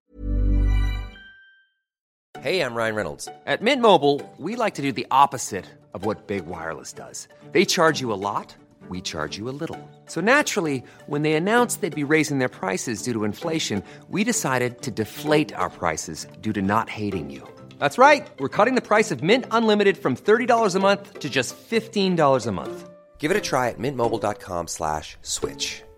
Hey, 2.42 2.62
I'm 2.62 2.76
Ryan 2.76 2.96
Reynolds. 2.96 3.28
At 3.48 3.62
Mint 3.62 3.82
Mobile, 3.82 4.22
we 4.38 4.56
like 4.56 4.76
to 4.76 4.82
do 4.84 4.92
the 4.92 5.08
opposite 5.10 5.66
of 5.94 6.06
what 6.06 6.28
Big 6.28 6.46
Wireless 6.46 6.94
does. 6.94 7.28
They 7.54 7.66
charge 7.66 8.02
you 8.02 8.14
a 8.14 8.20
lot. 8.20 8.56
we 8.90 9.02
charge 9.02 9.38
you 9.38 9.50
a 9.50 9.56
little. 9.60 9.80
So 10.06 10.22
naturally, 10.22 10.84
when 11.08 11.22
they 11.24 11.34
announced 11.34 11.82
they'd 11.82 11.96
be 11.96 12.04
raising 12.04 12.40
their 12.40 12.50
prices 12.50 13.02
due 13.02 13.14
to 13.14 13.24
inflation, 13.24 13.84
we 14.10 14.24
decided 14.24 14.82
to 14.84 14.92
deflate 14.92 15.54
our 15.56 15.70
prices 15.70 16.28
due 16.42 16.54
to 16.54 16.62
not 16.62 16.90
hating 16.90 17.32
you. 17.32 17.48
That's 17.80 17.98
right. 17.98 18.28
We're 18.40 18.56
cutting 18.58 18.76
the 18.76 18.82
price 18.82 19.10
of 19.12 19.24
Mint 19.24 19.46
Unlimited 19.50 19.98
from 19.98 20.16
$30 20.16 20.76
a 20.76 20.80
month 20.80 21.20
to 21.20 21.30
just 21.30 21.56
$15 21.58 22.46
a 22.46 22.52
month. 22.52 22.90
Give 23.18 23.32
it 23.32 23.38
a 23.38 23.42
try 23.42 23.70
at 23.70 23.80
mintmobile.com 23.80 24.68
slash 24.68 25.18
switch. 25.24 25.82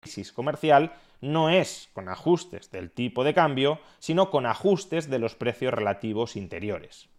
Crisis 0.00 0.32
comercial 0.32 0.92
no 1.20 1.50
es 1.50 1.90
con 1.92 2.08
ajustes 2.08 2.70
del 2.70 2.90
tipo 2.90 3.22
de 3.22 3.34
cambio, 3.34 3.78
sino 3.98 4.30
con 4.30 4.46
ajustes 4.46 5.10
de 5.10 5.18
los 5.18 5.34
precios 5.34 5.74
relativos 5.74 6.36
interiores. 6.36 7.10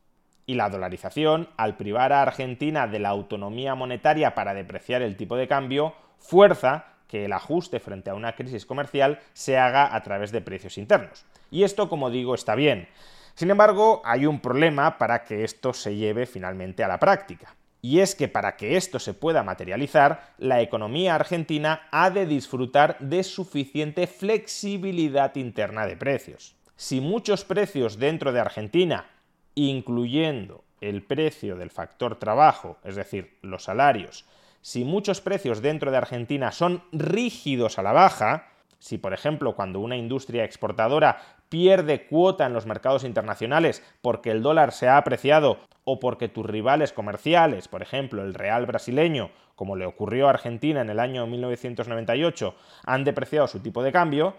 Y 0.47 0.55
la 0.55 0.69
dolarización, 0.69 1.49
al 1.55 1.77
privar 1.77 2.11
a 2.11 2.23
Argentina 2.23 2.87
de 2.87 2.99
la 2.99 3.09
autonomía 3.09 3.75
monetaria 3.75 4.33
para 4.33 4.55
depreciar 4.55 5.03
el 5.03 5.15
tipo 5.15 5.37
de 5.37 5.47
cambio, 5.47 5.93
fuerza 6.17 6.85
que 7.07 7.25
el 7.25 7.33
ajuste 7.33 7.79
frente 7.79 8.09
a 8.09 8.15
una 8.15 8.35
crisis 8.35 8.65
comercial 8.65 9.19
se 9.33 9.57
haga 9.57 9.95
a 9.95 10.01
través 10.01 10.31
de 10.31 10.41
precios 10.41 10.77
internos. 10.77 11.25
Y 11.51 11.63
esto, 11.63 11.89
como 11.89 12.09
digo, 12.09 12.33
está 12.33 12.55
bien. 12.55 12.87
Sin 13.35 13.51
embargo, 13.51 14.01
hay 14.03 14.25
un 14.25 14.39
problema 14.39 14.97
para 14.97 15.23
que 15.23 15.43
esto 15.43 15.73
se 15.73 15.95
lleve 15.95 16.25
finalmente 16.25 16.83
a 16.83 16.87
la 16.87 16.99
práctica. 16.99 17.55
Y 17.81 17.99
es 17.99 18.13
que 18.15 18.27
para 18.27 18.57
que 18.57 18.77
esto 18.77 18.99
se 18.99 19.13
pueda 19.13 19.43
materializar, 19.43 20.33
la 20.37 20.61
economía 20.61 21.15
argentina 21.15 21.87
ha 21.91 22.11
de 22.11 22.25
disfrutar 22.25 22.97
de 22.99 23.23
suficiente 23.23 24.05
flexibilidad 24.05 25.35
interna 25.35 25.87
de 25.87 25.97
precios. 25.97 26.55
Si 26.75 27.01
muchos 27.01 27.43
precios 27.43 27.97
dentro 27.97 28.31
de 28.31 28.39
Argentina, 28.39 29.07
incluyendo 29.55 30.63
el 30.79 31.03
precio 31.03 31.55
del 31.55 31.71
factor 31.71 32.17
trabajo, 32.17 32.77
es 32.83 32.95
decir, 32.95 33.37
los 33.41 33.63
salarios, 33.63 34.25
si 34.61 34.83
muchos 34.83 35.21
precios 35.21 35.61
dentro 35.61 35.89
de 35.91 35.97
Argentina 35.97 36.51
son 36.51 36.83
rígidos 36.91 37.79
a 37.79 37.83
la 37.83 37.93
baja, 37.93 38.47
si 38.81 38.97
por 38.97 39.13
ejemplo 39.13 39.55
cuando 39.55 39.79
una 39.79 39.95
industria 39.95 40.43
exportadora 40.43 41.21
pierde 41.49 42.07
cuota 42.07 42.47
en 42.47 42.53
los 42.53 42.65
mercados 42.65 43.03
internacionales 43.03 43.83
porque 44.01 44.31
el 44.31 44.41
dólar 44.41 44.71
se 44.71 44.87
ha 44.87 44.97
apreciado 44.97 45.59
o 45.83 45.99
porque 45.99 46.27
tus 46.27 46.47
rivales 46.47 46.91
comerciales, 46.91 47.67
por 47.67 47.83
ejemplo 47.83 48.23
el 48.23 48.33
real 48.33 48.65
brasileño, 48.65 49.29
como 49.55 49.75
le 49.75 49.85
ocurrió 49.85 50.25
a 50.25 50.31
Argentina 50.31 50.81
en 50.81 50.89
el 50.89 50.99
año 50.99 51.27
1998, 51.27 52.55
han 52.83 53.03
depreciado 53.03 53.47
su 53.47 53.59
tipo 53.59 53.83
de 53.83 53.91
cambio, 53.91 54.33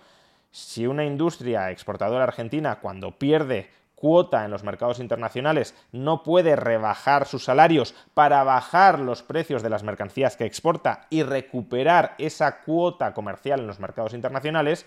si 0.51 0.89
una 0.89 1.05
industria 1.05 1.71
exportadora 1.71 2.25
argentina 2.25 2.81
cuando 2.81 3.13
pierde 3.13 3.71
cuota 4.03 4.45
en 4.45 4.51
los 4.51 4.65
mercados 4.65 4.99
internacionales 4.99 5.77
no 5.93 6.25
puede 6.25 6.57
rebajar 6.57 7.25
sus 7.25 7.45
salarios 7.45 7.95
para 8.15 8.43
bajar 8.43 8.99
los 8.99 9.23
precios 9.23 9.63
de 9.63 9.71
las 9.71 9.85
mercancías 9.85 10.37
que 10.37 10.45
exporta 10.45 11.07
y 11.09 11.23
recuperar 11.23 12.17
esa 12.19 12.63
cuota 12.63 13.15
comercial 13.15 13.61
en 13.61 13.69
los 13.69 13.79
mercados 13.79 14.13
internacionales, 14.13 14.87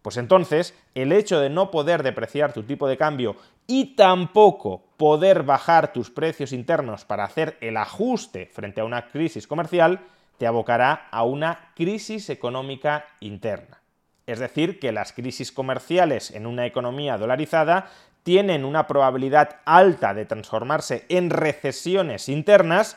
pues 0.00 0.16
entonces, 0.16 0.74
el 0.94 1.12
hecho 1.12 1.40
de 1.40 1.50
no 1.50 1.70
poder 1.70 2.02
depreciar 2.02 2.54
tu 2.54 2.62
tipo 2.62 2.88
de 2.88 2.96
cambio 2.96 3.36
y 3.66 3.96
tampoco 3.96 4.86
poder 4.96 5.42
bajar 5.42 5.92
tus 5.92 6.10
precios 6.10 6.54
internos 6.54 7.04
para 7.04 7.24
hacer 7.24 7.58
el 7.60 7.76
ajuste 7.76 8.46
frente 8.46 8.80
a 8.80 8.86
una 8.86 9.08
crisis 9.08 9.46
comercial, 9.46 10.00
te 10.38 10.46
abocará 10.46 11.08
a 11.10 11.22
una 11.24 11.72
crisis 11.76 12.30
económica 12.30 13.04
interna. 13.20 13.82
Es 14.26 14.38
decir, 14.38 14.80
que 14.80 14.90
las 14.90 15.12
crisis 15.12 15.52
comerciales 15.52 16.30
en 16.30 16.46
una 16.46 16.64
economía 16.64 17.18
dolarizada 17.18 17.90
tienen 18.24 18.64
una 18.64 18.88
probabilidad 18.88 19.60
alta 19.64 20.14
de 20.14 20.24
transformarse 20.24 21.04
en 21.08 21.30
recesiones 21.30 22.28
internas 22.28 22.96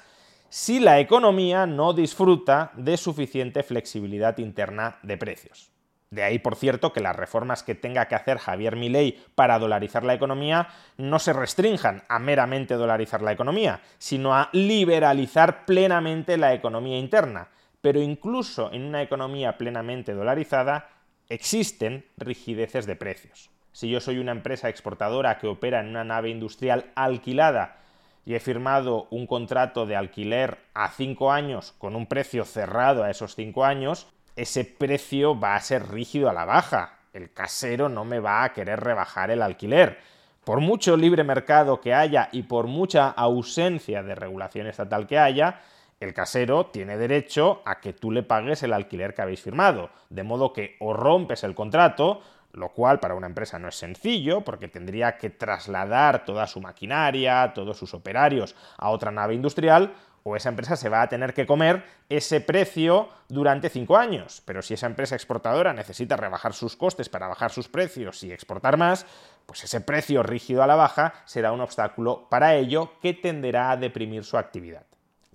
si 0.50 0.80
la 0.80 1.00
economía 1.00 1.68
no 1.68 1.94
disfruta 1.94 2.72
de 2.76 2.98
suficiente 2.98 3.62
flexibilidad 3.62 4.38
interna 4.40 4.98
de 5.04 5.18
precios. 5.18 5.72
De 6.10 6.24
ahí, 6.24 6.40
por 6.40 6.56
cierto, 6.56 6.94
que 6.94 7.02
las 7.02 7.18
reformas 7.18 7.64
que 7.64 7.76
tenga 7.76 8.08
que 8.08 8.16
hacer 8.16 8.38
Javier 8.38 8.78
Milei 8.78 9.22
para 9.36 9.60
dolarizar 9.60 10.06
la 10.06 10.14
economía 10.14 10.70
no 10.96 11.20
se 11.20 11.34
restrinjan 11.34 12.04
a 12.08 12.18
meramente 12.20 12.76
dolarizar 12.76 13.22
la 13.22 13.34
economía, 13.34 13.82
sino 13.98 14.34
a 14.34 14.50
liberalizar 14.54 15.66
plenamente 15.66 16.38
la 16.38 16.54
economía 16.54 16.98
interna. 16.98 17.50
Pero 17.82 18.02
incluso 18.02 18.72
en 18.72 18.84
una 18.84 19.02
economía 19.02 19.58
plenamente 19.58 20.14
dolarizada 20.14 20.90
existen 21.28 22.06
rigideces 22.16 22.86
de 22.86 22.96
precios. 22.96 23.50
Si 23.78 23.88
yo 23.92 24.00
soy 24.00 24.18
una 24.18 24.32
empresa 24.32 24.70
exportadora 24.70 25.38
que 25.38 25.46
opera 25.46 25.82
en 25.82 25.90
una 25.90 26.04
nave 26.04 26.32
industrial 26.32 26.86
alquilada 26.96 27.78
y 28.26 28.34
he 28.34 28.40
firmado 28.40 29.06
un 29.12 29.28
contrato 29.28 29.86
de 29.86 29.96
alquiler 29.96 30.58
a 30.74 30.90
cinco 30.90 31.32
años 31.32 31.76
con 31.78 31.96
un 31.96 32.08
precio 32.08 32.44
cerrado 32.44 33.04
a 33.04 33.12
esos 33.12 33.36
cinco 33.36 33.66
años, 33.66 34.08
ese 34.36 34.66
precio 34.66 35.40
va 35.40 35.54
a 35.54 35.62
ser 35.62 35.92
rígido 35.92 36.28
a 36.28 36.34
la 36.34 36.44
baja. 36.44 36.98
El 37.14 37.32
casero 37.32 37.88
no 37.88 38.04
me 38.04 38.20
va 38.20 38.44
a 38.44 38.52
querer 38.52 38.80
rebajar 38.80 39.30
el 39.30 39.44
alquiler. 39.44 40.00
Por 40.44 40.60
mucho 40.60 40.98
libre 40.98 41.24
mercado 41.24 41.80
que 41.80 41.94
haya 41.94 42.30
y 42.32 42.42
por 42.42 42.66
mucha 42.66 43.10
ausencia 43.10 44.02
de 44.02 44.16
regulación 44.16 44.66
estatal 44.66 45.06
que 45.06 45.20
haya, 45.20 45.62
el 46.00 46.16
casero 46.16 46.66
tiene 46.66 46.98
derecho 46.98 47.62
a 47.64 47.80
que 47.80 47.94
tú 47.94 48.12
le 48.12 48.24
pagues 48.24 48.64
el 48.64 48.74
alquiler 48.74 49.14
que 49.14 49.22
habéis 49.22 49.42
firmado. 49.42 49.92
De 50.10 50.24
modo 50.24 50.52
que 50.52 50.78
o 50.80 50.94
rompes 50.94 51.44
el 51.44 51.54
contrato, 51.54 52.22
lo 52.54 52.70
cual 52.70 53.00
para 53.00 53.16
una 53.16 53.28
empresa 53.28 53.60
no 53.60 53.68
es 53.68 53.76
sencillo, 53.76 54.42
porque 54.42 54.68
tendría 54.68 55.18
que 55.18 55.30
trasladar 55.30 56.26
toda 56.26 56.48
su 56.48 56.62
maquinaria, 56.62 57.52
todos 57.54 57.78
sus 57.78 57.94
operarios 57.94 58.56
a 58.78 58.90
otra 58.90 59.12
nave 59.12 59.36
industrial, 59.36 59.94
o 60.24 60.36
esa 60.36 60.50
empresa 60.50 60.76
se 60.76 60.90
va 60.90 61.02
a 61.02 61.08
tener 61.08 61.34
que 61.34 61.48
comer 61.48 61.86
ese 62.10 62.42
precio 62.42 63.10
durante 63.30 63.70
cinco 63.70 63.96
años. 63.96 64.42
Pero 64.46 64.62
si 64.62 64.74
esa 64.74 64.88
empresa 64.88 65.16
exportadora 65.16 65.74
necesita 65.74 66.18
rebajar 66.18 66.54
sus 66.54 66.76
costes 66.76 67.08
para 67.08 67.30
bajar 67.30 67.52
sus 67.52 67.70
precios 67.70 68.24
y 68.24 68.34
exportar 68.34 68.76
más, 68.76 69.06
pues 69.46 69.64
ese 69.64 69.80
precio 69.80 70.24
rígido 70.24 70.64
a 70.64 70.68
la 70.68 70.76
baja 70.76 71.14
será 71.26 71.54
un 71.54 71.62
obstáculo 71.62 72.28
para 72.30 72.56
ello 72.56 73.00
que 73.02 73.14
tenderá 73.14 73.72
a 73.72 73.78
deprimir 73.78 74.26
su 74.26 74.38
actividad. 74.38 74.86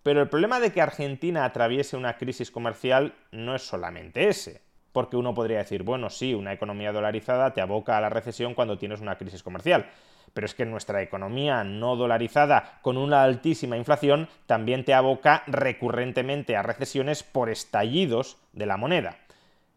Pero 0.03 0.21
el 0.21 0.29
problema 0.29 0.61
de 0.61 0.73
que 0.73 0.83
Argentina 0.83 1.45
atraviese 1.45 1.97
una 1.97 2.19
crisis 2.19 2.51
comercial 2.51 3.15
no 3.31 3.55
es 3.55 3.63
solamente 3.63 4.29
ese. 4.29 4.61
Porque 4.93 5.17
uno 5.17 5.35
podría 5.35 5.59
decir, 5.59 5.83
bueno, 5.83 6.11
sí, 6.11 6.35
una 6.35 6.53
economía 6.53 6.93
dolarizada 6.93 7.55
te 7.55 7.61
aboca 7.61 7.99
a 7.99 8.01
la 8.01 8.11
recesión 8.11 8.55
cuando 8.55 8.79
tienes 8.79 9.01
una 9.01 9.17
crisis 9.17 9.43
comercial 9.43 9.87
pero 10.35 10.47
es 10.47 10.55
que 10.55 10.65
nuestra 10.65 11.03
economía 11.03 11.65
no 11.65 11.97
dolarizada 11.97 12.79
con 12.83 12.97
una 12.97 13.23
altísima 13.23 13.77
inflación 13.77 14.29
también 14.47 14.85
te 14.85 14.95
aboca 14.95 15.43
recurrentemente 15.47 16.57
a 16.57 16.63
recesiones 16.63 17.23
por 17.23 17.51
estallidos 17.51 18.39
de 18.53 18.67
la 18.67 18.77
moneda. 18.77 19.17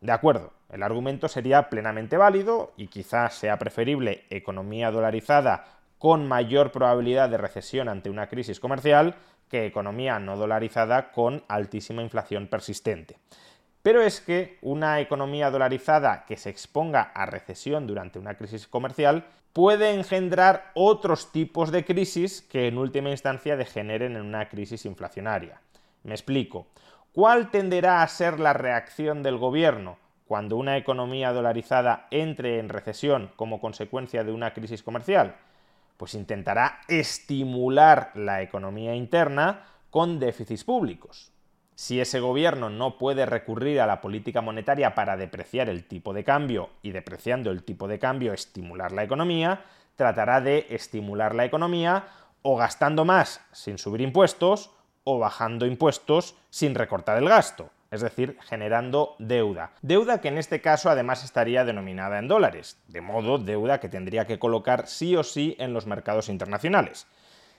De 0.01 0.11
acuerdo, 0.11 0.53
el 0.69 0.83
argumento 0.83 1.27
sería 1.27 1.69
plenamente 1.69 2.17
válido 2.17 2.73
y 2.77 2.87
quizás 2.87 3.35
sea 3.35 3.57
preferible 3.57 4.25
economía 4.29 4.91
dolarizada 4.91 5.65
con 5.97 6.27
mayor 6.27 6.71
probabilidad 6.71 7.29
de 7.29 7.37
recesión 7.37 7.89
ante 7.89 8.09
una 8.09 8.27
crisis 8.27 8.59
comercial 8.59 9.15
que 9.49 9.65
economía 9.65 10.19
no 10.19 10.37
dolarizada 10.37 11.11
con 11.11 11.43
altísima 11.47 12.01
inflación 12.01 12.47
persistente. 12.47 13.17
Pero 13.85 14.01
es 14.01 14.19
que 14.19 14.57
una 14.63 14.99
economía 14.99 15.51
dolarizada 15.51 16.25
que 16.25 16.37
se 16.37 16.49
exponga 16.49 17.11
a 17.13 17.27
recesión 17.27 17.85
durante 17.85 18.17
una 18.17 18.33
crisis 18.33 18.67
comercial 18.67 19.27
puede 19.53 19.93
engendrar 19.93 20.71
otros 20.73 21.31
tipos 21.31 21.71
de 21.71 21.85
crisis 21.85 22.41
que 22.41 22.67
en 22.67 22.79
última 22.79 23.11
instancia 23.11 23.55
degeneren 23.55 24.15
en 24.15 24.23
una 24.23 24.49
crisis 24.49 24.87
inflacionaria. 24.87 25.61
Me 26.01 26.15
explico. 26.15 26.65
¿Cuál 27.13 27.51
tenderá 27.51 28.01
a 28.01 28.07
ser 28.07 28.39
la 28.39 28.53
reacción 28.53 29.21
del 29.21 29.37
gobierno 29.37 29.99
cuando 30.25 30.57
una 30.57 30.77
economía 30.77 31.31
dolarizada 31.31 32.07
entre 32.09 32.57
en 32.57 32.69
recesión 32.69 33.29
como 33.35 33.61
consecuencia 33.61 34.23
de 34.23 34.31
una 34.31 34.51
crisis 34.55 34.81
comercial? 34.81 35.35
Pues 35.97 36.15
intentará 36.15 36.79
estimular 36.87 38.09
la 38.15 38.41
economía 38.41 38.95
interna 38.95 39.61
con 39.91 40.19
déficits 40.19 40.63
públicos. 40.63 41.34
Si 41.75 41.99
ese 41.99 42.19
gobierno 42.19 42.69
no 42.69 42.97
puede 42.97 43.25
recurrir 43.25 43.81
a 43.81 43.87
la 43.87 44.01
política 44.01 44.41
monetaria 44.41 44.95
para 44.95 45.17
depreciar 45.17 45.69
el 45.69 45.83
tipo 45.83 46.13
de 46.13 46.23
cambio 46.23 46.69
y 46.81 46.91
depreciando 46.91 47.51
el 47.51 47.63
tipo 47.63 47.87
de 47.87 47.99
cambio 47.99 48.33
estimular 48.33 48.91
la 48.93 49.03
economía, 49.03 49.65
tratará 49.95 50.41
de 50.41 50.67
estimular 50.69 51.35
la 51.35 51.45
economía 51.45 52.07
o 52.41 52.55
gastando 52.55 53.03
más 53.03 53.41
sin 53.51 53.77
subir 53.77 54.01
impuestos 54.01 54.71
o 55.03 55.19
bajando 55.19 55.65
impuestos 55.65 56.35
sin 56.49 56.75
recortar 56.75 57.17
el 57.17 57.29
gasto 57.29 57.69
es 57.95 58.01
decir, 58.01 58.37
generando 58.43 59.15
deuda. 59.19 59.71
Deuda 59.81 60.19
que 60.19 60.27
en 60.27 60.37
este 60.37 60.61
caso 60.61 60.89
además 60.89 61.23
estaría 61.23 61.65
denominada 61.65 62.19
en 62.19 62.27
dólares, 62.27 62.77
de 62.87 63.01
modo 63.01 63.37
deuda 63.37 63.79
que 63.79 63.89
tendría 63.89 64.25
que 64.25 64.37
colocar 64.39 64.87
sí 64.87 65.15
o 65.15 65.23
sí 65.23 65.55
en 65.59 65.73
los 65.73 65.85
mercados 65.85 66.29
internacionales. 66.29 67.07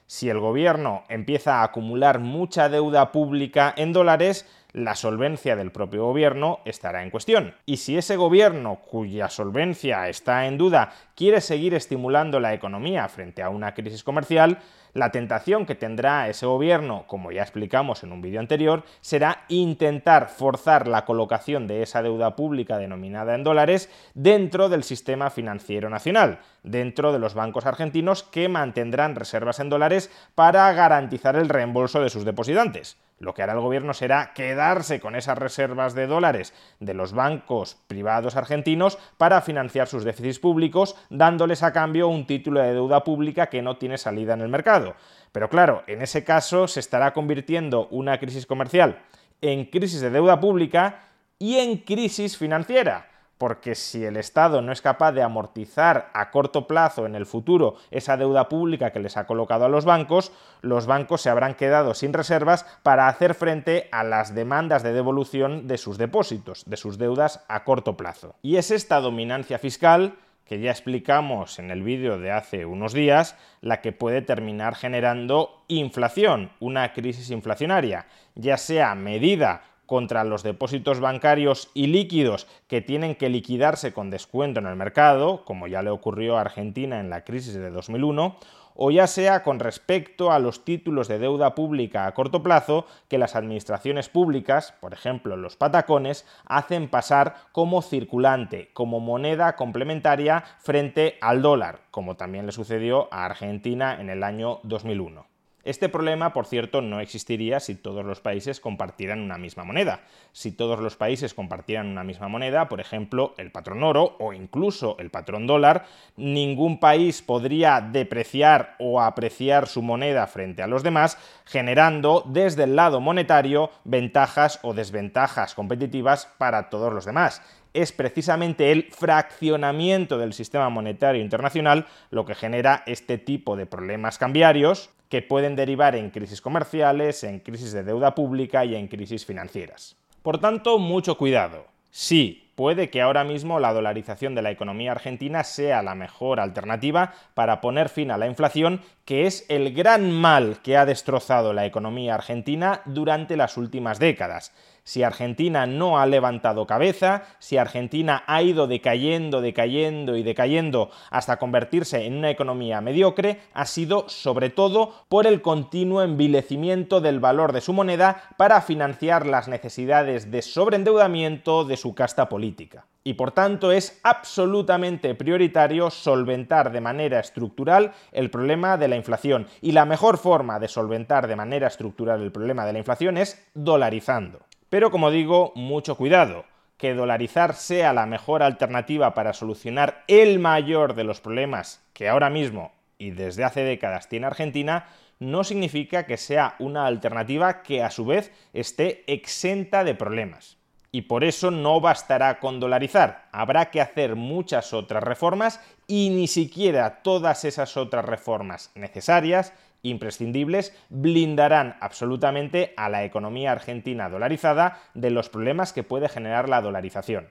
Si 0.06 0.30
el 0.30 0.38
gobierno 0.38 1.02
empieza 1.08 1.56
a 1.56 1.64
acumular 1.64 2.20
mucha 2.20 2.68
deuda 2.68 3.10
pública 3.10 3.74
en 3.76 3.92
dólares, 3.92 4.46
la 4.72 4.94
solvencia 4.94 5.56
del 5.56 5.72
propio 5.72 6.04
gobierno 6.04 6.60
estará 6.64 7.02
en 7.02 7.10
cuestión. 7.10 7.54
Y 7.64 7.78
si 7.78 7.96
ese 7.96 8.16
gobierno, 8.16 8.76
cuya 8.76 9.28
solvencia 9.28 10.08
está 10.08 10.46
en 10.46 10.58
duda, 10.58 10.92
quiere 11.14 11.40
seguir 11.40 11.74
estimulando 11.74 12.38
la 12.38 12.54
economía 12.54 13.08
frente 13.08 13.42
a 13.42 13.48
una 13.48 13.74
crisis 13.74 14.04
comercial, 14.04 14.58
la 14.92 15.10
tentación 15.10 15.66
que 15.66 15.74
tendrá 15.74 16.28
ese 16.28 16.46
gobierno, 16.46 17.04
como 17.06 17.32
ya 17.32 17.42
explicamos 17.42 18.02
en 18.02 18.12
un 18.12 18.22
vídeo 18.22 18.38
anterior, 18.40 18.84
será 19.00 19.44
intentar 19.48 20.28
forzar 20.28 20.88
la 20.88 21.04
colocación 21.04 21.66
de 21.66 21.82
esa 21.82 22.02
deuda 22.02 22.36
pública 22.36 22.78
denominada 22.78 23.34
en 23.34 23.44
dólares 23.44 23.90
dentro 24.14 24.68
del 24.68 24.84
sistema 24.84 25.30
financiero 25.30 25.90
nacional, 25.90 26.40
dentro 26.66 27.12
de 27.12 27.18
los 27.18 27.32
bancos 27.32 27.64
argentinos 27.64 28.22
que 28.24 28.48
mantendrán 28.48 29.14
reservas 29.14 29.60
en 29.60 29.70
dólares 29.70 30.10
para 30.34 30.70
garantizar 30.72 31.36
el 31.36 31.48
reembolso 31.48 32.02
de 32.02 32.10
sus 32.10 32.24
depositantes. 32.24 32.98
Lo 33.18 33.32
que 33.32 33.42
hará 33.42 33.54
el 33.54 33.60
gobierno 33.60 33.94
será 33.94 34.34
quedarse 34.34 35.00
con 35.00 35.16
esas 35.16 35.38
reservas 35.38 35.94
de 35.94 36.06
dólares 36.06 36.52
de 36.80 36.92
los 36.92 37.14
bancos 37.14 37.78
privados 37.86 38.36
argentinos 38.36 38.98
para 39.16 39.40
financiar 39.40 39.88
sus 39.88 40.04
déficits 40.04 40.38
públicos, 40.38 40.96
dándoles 41.08 41.62
a 41.62 41.72
cambio 41.72 42.08
un 42.08 42.26
título 42.26 42.60
de 42.60 42.74
deuda 42.74 43.04
pública 43.04 43.46
que 43.46 43.62
no 43.62 43.78
tiene 43.78 43.96
salida 43.96 44.34
en 44.34 44.42
el 44.42 44.48
mercado. 44.48 44.96
Pero 45.32 45.48
claro, 45.48 45.82
en 45.86 46.02
ese 46.02 46.24
caso 46.24 46.68
se 46.68 46.80
estará 46.80 47.14
convirtiendo 47.14 47.88
una 47.90 48.18
crisis 48.18 48.44
comercial 48.44 48.98
en 49.40 49.66
crisis 49.66 50.00
de 50.00 50.10
deuda 50.10 50.40
pública 50.40 51.04
y 51.38 51.56
en 51.56 51.78
crisis 51.78 52.36
financiera 52.36 53.15
porque 53.38 53.74
si 53.74 54.04
el 54.04 54.16
Estado 54.16 54.62
no 54.62 54.72
es 54.72 54.80
capaz 54.80 55.12
de 55.12 55.22
amortizar 55.22 56.10
a 56.14 56.30
corto 56.30 56.66
plazo 56.66 57.06
en 57.06 57.14
el 57.14 57.26
futuro 57.26 57.76
esa 57.90 58.16
deuda 58.16 58.48
pública 58.48 58.92
que 58.92 59.00
les 59.00 59.16
ha 59.16 59.26
colocado 59.26 59.64
a 59.64 59.68
los 59.68 59.84
bancos, 59.84 60.32
los 60.62 60.86
bancos 60.86 61.20
se 61.20 61.30
habrán 61.30 61.54
quedado 61.54 61.94
sin 61.94 62.12
reservas 62.12 62.64
para 62.82 63.08
hacer 63.08 63.34
frente 63.34 63.88
a 63.92 64.04
las 64.04 64.34
demandas 64.34 64.82
de 64.82 64.92
devolución 64.92 65.66
de 65.66 65.78
sus 65.78 65.98
depósitos, 65.98 66.64
de 66.66 66.76
sus 66.76 66.98
deudas 66.98 67.44
a 67.48 67.64
corto 67.64 67.96
plazo. 67.96 68.34
Y 68.42 68.56
es 68.56 68.70
esta 68.70 69.00
dominancia 69.00 69.58
fiscal 69.58 70.14
que 70.46 70.60
ya 70.60 70.70
explicamos 70.70 71.58
en 71.58 71.70
el 71.70 71.82
vídeo 71.82 72.18
de 72.18 72.30
hace 72.30 72.64
unos 72.64 72.92
días, 72.92 73.36
la 73.60 73.80
que 73.80 73.92
puede 73.92 74.22
terminar 74.22 74.76
generando 74.76 75.64
inflación, 75.66 76.52
una 76.60 76.92
crisis 76.92 77.30
inflacionaria, 77.30 78.06
ya 78.36 78.56
sea 78.56 78.94
medida 78.94 79.62
contra 79.86 80.24
los 80.24 80.42
depósitos 80.42 81.00
bancarios 81.00 81.70
y 81.74 81.86
líquidos 81.86 82.46
que 82.68 82.80
tienen 82.80 83.14
que 83.14 83.28
liquidarse 83.28 83.92
con 83.92 84.10
descuento 84.10 84.60
en 84.60 84.66
el 84.66 84.76
mercado, 84.76 85.44
como 85.44 85.66
ya 85.66 85.82
le 85.82 85.90
ocurrió 85.90 86.36
a 86.36 86.42
Argentina 86.42 87.00
en 87.00 87.10
la 87.10 87.24
crisis 87.24 87.54
de 87.54 87.70
2001, 87.70 88.36
o 88.76 88.90
ya 88.90 89.06
sea 89.06 89.42
con 89.42 89.58
respecto 89.58 90.30
a 90.30 90.38
los 90.38 90.64
títulos 90.64 91.08
de 91.08 91.18
deuda 91.18 91.54
pública 91.54 92.06
a 92.06 92.14
corto 92.14 92.42
plazo 92.42 92.86
que 93.08 93.18
las 93.18 93.34
administraciones 93.34 94.08
públicas, 94.08 94.74
por 94.80 94.92
ejemplo 94.92 95.36
los 95.36 95.56
patacones, 95.56 96.26
hacen 96.44 96.88
pasar 96.88 97.36
como 97.52 97.82
circulante, 97.82 98.70
como 98.74 99.00
moneda 99.00 99.56
complementaria 99.56 100.44
frente 100.58 101.16
al 101.20 101.42
dólar, 101.42 101.80
como 101.90 102.16
también 102.16 102.46
le 102.46 102.52
sucedió 102.52 103.08
a 103.10 103.24
Argentina 103.24 104.00
en 104.00 104.10
el 104.10 104.22
año 104.22 104.60
2001. 104.64 105.35
Este 105.66 105.88
problema, 105.88 106.32
por 106.32 106.46
cierto, 106.46 106.80
no 106.80 107.00
existiría 107.00 107.58
si 107.58 107.74
todos 107.74 108.04
los 108.04 108.20
países 108.20 108.60
compartieran 108.60 109.20
una 109.20 109.36
misma 109.36 109.64
moneda. 109.64 110.02
Si 110.30 110.52
todos 110.52 110.78
los 110.78 110.94
países 110.94 111.34
compartieran 111.34 111.88
una 111.88 112.04
misma 112.04 112.28
moneda, 112.28 112.68
por 112.68 112.78
ejemplo, 112.80 113.34
el 113.36 113.50
patrón 113.50 113.82
oro 113.82 114.14
o 114.20 114.32
incluso 114.32 114.94
el 115.00 115.10
patrón 115.10 115.48
dólar, 115.48 115.84
ningún 116.16 116.78
país 116.78 117.20
podría 117.20 117.80
depreciar 117.80 118.76
o 118.78 119.00
apreciar 119.00 119.66
su 119.66 119.82
moneda 119.82 120.28
frente 120.28 120.62
a 120.62 120.68
los 120.68 120.84
demás, 120.84 121.18
generando 121.44 122.22
desde 122.28 122.62
el 122.62 122.76
lado 122.76 123.00
monetario 123.00 123.70
ventajas 123.82 124.60
o 124.62 124.72
desventajas 124.72 125.56
competitivas 125.56 126.26
para 126.38 126.70
todos 126.70 126.92
los 126.92 127.06
demás 127.06 127.42
es 127.72 127.92
precisamente 127.92 128.72
el 128.72 128.84
fraccionamiento 128.84 130.16
del 130.16 130.32
sistema 130.32 130.70
monetario 130.70 131.20
internacional 131.20 131.84
lo 132.10 132.24
que 132.24 132.34
genera 132.34 132.82
este 132.86 133.18
tipo 133.18 133.54
de 133.54 133.66
problemas 133.66 134.16
cambiarios 134.16 134.95
que 135.08 135.22
pueden 135.22 135.56
derivar 135.56 135.94
en 135.94 136.10
crisis 136.10 136.40
comerciales, 136.40 137.24
en 137.24 137.40
crisis 137.40 137.72
de 137.72 137.84
deuda 137.84 138.14
pública 138.14 138.64
y 138.64 138.74
en 138.74 138.88
crisis 138.88 139.24
financieras. 139.24 139.96
Por 140.22 140.38
tanto, 140.38 140.78
mucho 140.78 141.16
cuidado. 141.16 141.66
Sí, 141.90 142.50
puede 142.56 142.90
que 142.90 143.00
ahora 143.00 143.24
mismo 143.24 143.60
la 143.60 143.72
dolarización 143.72 144.34
de 144.34 144.42
la 144.42 144.50
economía 144.50 144.92
argentina 144.92 145.44
sea 145.44 145.82
la 145.82 145.94
mejor 145.94 146.40
alternativa 146.40 147.14
para 147.34 147.60
poner 147.60 147.88
fin 147.88 148.10
a 148.10 148.18
la 148.18 148.26
inflación, 148.26 148.80
que 149.04 149.26
es 149.26 149.46
el 149.48 149.72
gran 149.72 150.10
mal 150.10 150.58
que 150.62 150.76
ha 150.76 150.84
destrozado 150.84 151.52
la 151.52 151.64
economía 151.64 152.14
argentina 152.14 152.82
durante 152.84 153.36
las 153.36 153.56
últimas 153.56 153.98
décadas 153.98 154.52
si 154.86 155.02
Argentina 155.02 155.66
no 155.66 155.98
ha 155.98 156.06
levantado 156.06 156.64
cabeza, 156.64 157.24
si 157.40 157.58
Argentina 157.58 158.22
ha 158.28 158.40
ido 158.40 158.68
decayendo, 158.68 159.40
decayendo 159.40 160.16
y 160.16 160.22
decayendo 160.22 160.90
hasta 161.10 161.38
convertirse 161.38 162.06
en 162.06 162.18
una 162.18 162.30
economía 162.30 162.80
mediocre, 162.80 163.40
ha 163.52 163.66
sido 163.66 164.08
sobre 164.08 164.48
todo 164.48 164.94
por 165.08 165.26
el 165.26 165.42
continuo 165.42 166.02
envilecimiento 166.02 167.00
del 167.00 167.18
valor 167.18 167.52
de 167.52 167.62
su 167.62 167.72
moneda 167.72 168.22
para 168.36 168.62
financiar 168.62 169.26
las 169.26 169.48
necesidades 169.48 170.30
de 170.30 170.40
sobreendeudamiento 170.40 171.64
de 171.64 171.76
su 171.76 171.96
casta 171.96 172.28
política 172.28 172.86
y 173.02 173.14
por 173.14 173.30
tanto 173.30 173.70
es 173.70 174.00
absolutamente 174.02 175.14
prioritario 175.14 175.90
solventar 175.90 176.72
de 176.72 176.80
manera 176.80 177.20
estructural 177.20 177.92
el 178.10 178.30
problema 178.30 178.76
de 178.76 178.88
la 178.88 178.96
inflación. 178.96 179.46
Y 179.60 179.70
la 179.70 179.84
mejor 179.84 180.18
forma 180.18 180.58
de 180.58 180.66
solventar 180.66 181.28
de 181.28 181.36
manera 181.36 181.68
estructural 181.68 182.20
el 182.20 182.32
problema 182.32 182.66
de 182.66 182.72
la 182.72 182.80
inflación 182.80 183.16
es 183.16 183.48
dolarizando. 183.54 184.40
Pero 184.68 184.90
como 184.90 185.10
digo, 185.10 185.52
mucho 185.54 185.96
cuidado, 185.96 186.44
que 186.76 186.94
dolarizar 186.94 187.54
sea 187.54 187.92
la 187.92 188.06
mejor 188.06 188.42
alternativa 188.42 189.14
para 189.14 189.32
solucionar 189.32 190.04
el 190.08 190.38
mayor 190.38 190.94
de 190.94 191.04
los 191.04 191.20
problemas 191.20 191.82
que 191.92 192.08
ahora 192.08 192.30
mismo 192.30 192.72
y 192.98 193.10
desde 193.10 193.44
hace 193.44 193.62
décadas 193.62 194.08
tiene 194.08 194.26
Argentina, 194.26 194.86
no 195.18 195.44
significa 195.44 196.06
que 196.06 196.16
sea 196.16 196.56
una 196.58 196.86
alternativa 196.86 197.62
que 197.62 197.82
a 197.82 197.90
su 197.90 198.04
vez 198.04 198.32
esté 198.52 199.04
exenta 199.06 199.84
de 199.84 199.94
problemas. 199.94 200.58
Y 200.92 201.02
por 201.02 201.24
eso 201.24 201.50
no 201.50 201.80
bastará 201.80 202.38
con 202.38 202.60
dolarizar, 202.60 203.28
habrá 203.32 203.70
que 203.70 203.80
hacer 203.80 204.16
muchas 204.16 204.72
otras 204.72 205.02
reformas 205.02 205.60
y 205.86 206.10
ni 206.10 206.26
siquiera 206.26 207.02
todas 207.02 207.44
esas 207.44 207.76
otras 207.76 208.04
reformas 208.04 208.70
necesarias 208.74 209.52
imprescindibles 209.82 210.74
blindarán 210.88 211.76
absolutamente 211.80 212.72
a 212.76 212.88
la 212.88 213.04
economía 213.04 213.52
argentina 213.52 214.08
dolarizada 214.08 214.80
de 214.94 215.10
los 215.10 215.28
problemas 215.28 215.72
que 215.72 215.82
puede 215.82 216.08
generar 216.08 216.48
la 216.48 216.60
dolarización. 216.60 217.28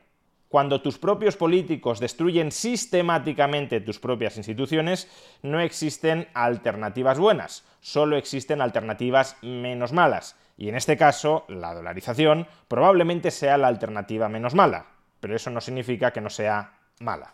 Cuando 0.47 0.81
tus 0.81 0.97
propios 0.97 1.35
políticos 1.35 1.99
destruyen 1.99 2.51
sistemáticamente 2.51 3.81
tus 3.81 3.99
propias 3.99 4.37
instituciones, 4.37 5.09
no 5.41 5.59
existen 5.59 6.29
alternativas 6.33 7.19
buenas, 7.19 7.65
solo 7.81 8.15
existen 8.15 8.61
alternativas 8.61 9.37
menos 9.41 9.91
malas. 9.91 10.37
Y 10.57 10.69
en 10.69 10.75
este 10.75 10.95
caso, 10.97 11.45
la 11.49 11.73
dolarización 11.73 12.47
probablemente 12.67 13.31
sea 13.31 13.57
la 13.57 13.67
alternativa 13.67 14.29
menos 14.29 14.53
mala, 14.53 14.85
pero 15.19 15.35
eso 15.35 15.49
no 15.49 15.59
significa 15.59 16.11
que 16.11 16.21
no 16.21 16.29
sea 16.29 16.71
mala. 16.99 17.33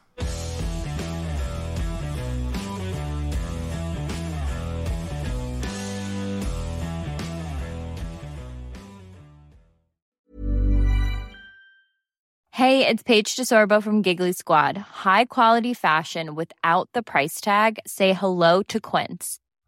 Hey, 12.54 12.86
it's 12.86 13.02
Paige 13.02 13.38
DeSorbo 13.38 13.82
from 13.82 14.04
Giggly 14.04 14.34
Squad. 14.34 14.78
High 14.78 15.26
quality 15.26 15.74
fashion 15.74 16.36
without 16.36 16.90
the 16.94 17.02
price 17.02 17.42
tag. 17.42 17.80
Say 17.88 18.14
hello 18.14 18.62
to 18.64 18.80
Quince. 18.80 19.40